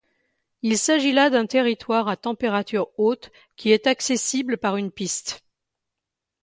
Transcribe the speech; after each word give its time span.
Il 0.63 0.79
s'agit 0.79 1.11
là 1.11 1.29
d'un 1.29 1.45
territoire 1.45 2.07
à 2.07 2.17
température 2.17 2.87
haute 2.97 3.31
qui 3.55 3.69
est 3.71 3.85
accessible 3.85 4.57
par 4.57 4.75
une 4.77 4.89
piste. 4.89 5.43